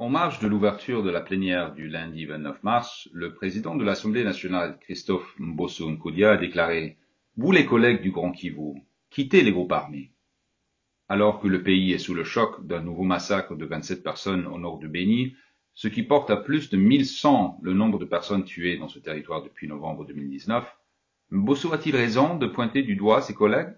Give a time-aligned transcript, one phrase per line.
[0.00, 4.24] En marge de l'ouverture de la plénière du lundi 29 mars, le président de l'Assemblée
[4.24, 6.96] nationale, Christophe Mbosso Nkoudia, a déclaré
[7.36, 10.10] Vous les collègues du Grand Kivu, quittez les groupes armés.
[11.10, 14.58] Alors que le pays est sous le choc d'un nouveau massacre de 27 personnes au
[14.58, 15.36] nord de Béni,
[15.74, 19.42] ce qui porte à plus de 1100 le nombre de personnes tuées dans ce territoire
[19.42, 20.64] depuis novembre 2019,
[21.30, 23.74] Mbosso a-t-il raison de pointer du doigt ses collègues?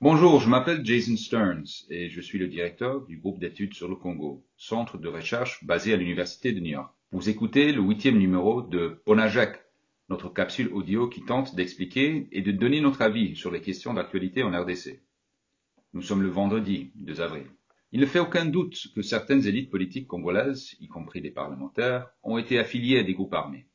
[0.00, 3.94] Bonjour, je m'appelle Jason Stearns et je suis le directeur du groupe d'études sur le
[3.94, 6.92] Congo, centre de recherche basé à l'Université de New York.
[7.12, 9.56] Vous écoutez le huitième numéro de Ponajek,
[10.08, 14.42] notre capsule audio qui tente d'expliquer et de donner notre avis sur les questions d'actualité
[14.42, 15.00] en RDC.
[15.94, 17.46] Nous sommes le vendredi 2 avril.
[17.92, 22.36] Il ne fait aucun doute que certaines élites politiques congolaises, y compris des parlementaires, ont
[22.36, 23.68] été affiliées à des groupes armés.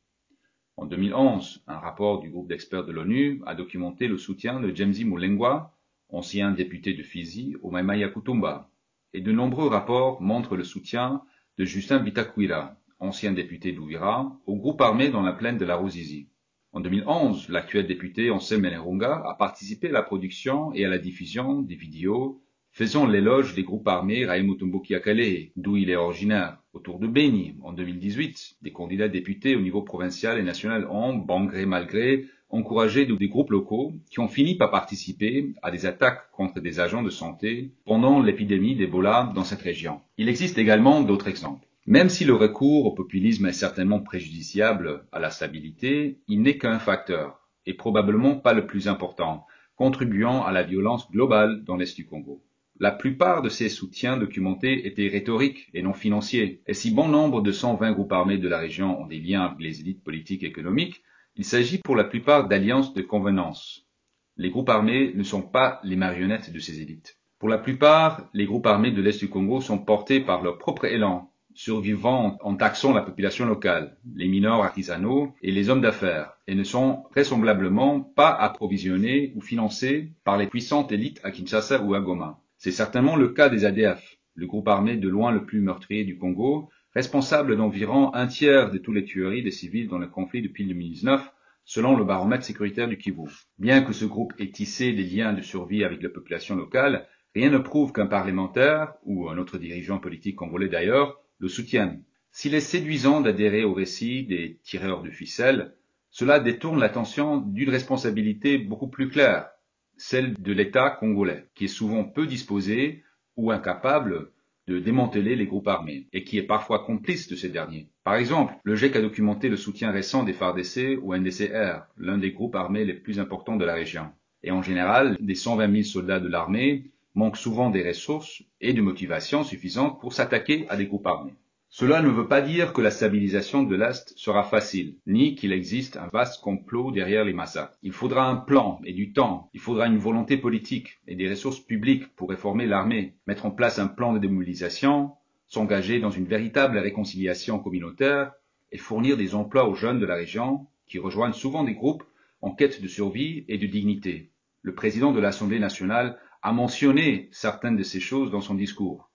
[0.75, 4.93] En 2011, un rapport du groupe d'experts de l'ONU a documenté le soutien de James
[5.05, 5.73] Mulengwa,
[6.09, 8.69] ancien député de Fizi, au Maimaya Kutumba,
[9.13, 11.21] et de nombreux rapports montrent le soutien
[11.57, 16.27] de Justin Bitakwira, ancien député d'Ouvira, au groupe armé dans la plaine de la Ruzizi.
[16.71, 21.61] En 2011, l'actuel député Ansel Menerunga a participé à la production et à la diffusion
[21.61, 26.61] des vidéos faisant l'éloge des groupes armés Raimutumbuki Akale, d'où il est originaire.
[26.73, 31.45] Autour de Beni, en 2018, des candidats députés au niveau provincial et national ont, bon
[31.45, 36.31] gré mal gré, encouragé des groupes locaux qui ont fini par participer à des attaques
[36.31, 40.01] contre des agents de santé pendant l'épidémie d'Ebola dans cette région.
[40.17, 41.67] Il existe également d'autres exemples.
[41.85, 46.77] Même si le recours au populisme est certainement préjudiciable à la stabilité, il n'est qu'un
[46.77, 52.05] facteur, et probablement pas le plus important, contribuant à la violence globale dans l'Est du
[52.05, 52.43] Congo.
[52.79, 57.41] La plupart de ces soutiens documentés étaient rhétoriques et non financiers, et si bon nombre
[57.41, 60.47] de 120 groupes armés de la région ont des liens avec les élites politiques et
[60.47, 61.01] économiques,
[61.39, 63.87] il s'agit pour la plupart d'alliances de convenance.
[64.35, 67.17] Les groupes armés ne sont pas les marionnettes de ces élites.
[67.39, 70.83] Pour la plupart, les groupes armés de l'Est du Congo sont portés par leur propre
[70.83, 76.55] élan, survivant en taxant la population locale, les mineurs artisanaux et les hommes d'affaires, et
[76.55, 82.01] ne sont vraisemblablement pas approvisionnés ou financés par les puissantes élites à Kinshasa ou à
[82.01, 82.41] Goma.
[82.57, 86.17] C'est certainement le cas des ADF, le groupe armé de loin le plus meurtrier du
[86.17, 90.65] Congo, responsable d'environ un tiers de toutes les tueries des civils dans le conflit depuis
[90.65, 91.31] 2019,
[91.65, 93.29] selon le baromètre sécuritaire du Kivu.
[93.57, 97.49] Bien que ce groupe ait tissé des liens de survie avec la population locale, rien
[97.49, 102.03] ne prouve qu'un parlementaire, ou un autre dirigeant politique congolais d'ailleurs, le soutiennent.
[102.31, 105.73] S'il est séduisant d'adhérer au récit des tireurs de ficelles,
[106.11, 109.49] cela détourne l'attention d'une responsabilité beaucoup plus claire,
[109.97, 113.03] celle de l'État congolais, qui est souvent peu disposé
[113.35, 114.31] ou incapable
[114.69, 117.89] de démanteler les groupes armés, et qui est parfois complice de ces derniers.
[118.03, 122.31] Par exemple, le GEC a documenté le soutien récent des FARDC ou NDCR, l'un des
[122.31, 124.05] groupes armés les plus importants de la région.
[124.43, 128.81] Et en général, des 120 000 soldats de l'armée manquent souvent des ressources et de
[128.81, 131.33] motivation suffisantes pour s'attaquer à des groupes armés.
[131.71, 135.97] Cela ne veut pas dire que la stabilisation de l'Est sera facile, ni qu'il existe
[135.97, 137.77] un vaste complot derrière les massacres.
[137.83, 141.59] Il faudra un plan et du temps, il faudra une volonté politique et des ressources
[141.59, 145.11] publiques pour réformer l'armée, mettre en place un plan de démobilisation,
[145.45, 148.33] s'engager dans une véritable réconciliation communautaire
[148.71, 152.03] et fournir des emplois aux jeunes de la région qui rejoignent souvent des groupes
[152.41, 154.31] en quête de survie et de dignité.
[154.63, 159.11] Le président de l'Assemblée nationale a mentionné certaines de ces choses dans son discours.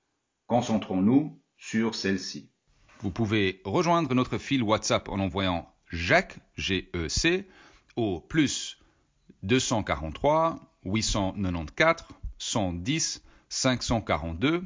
[0.46, 1.36] Concentrons-nous
[1.68, 2.48] sur celle-ci.
[3.00, 7.48] Vous pouvez rejoindre notre fil WhatsApp en envoyant Jacques, G-E-C,
[7.96, 8.78] au plus
[9.44, 12.04] 243 894
[12.38, 14.62] 110 542